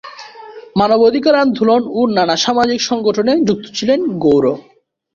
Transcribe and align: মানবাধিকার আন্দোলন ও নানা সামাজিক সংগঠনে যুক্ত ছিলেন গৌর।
মানবাধিকার 0.75 1.35
আন্দোলন 1.35 1.81
ও 1.91 1.99
নানা 2.15 2.35
সামাজিক 2.37 2.79
সংগঠনে 2.81 3.33
যুক্ত 3.47 3.65
ছিলেন 3.77 3.99
গৌর। 4.23 4.45